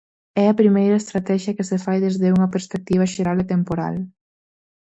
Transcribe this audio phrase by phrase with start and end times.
[0.43, 3.95] É a primeira estratexia que se fai desde unha perspectiva xeral e temporal.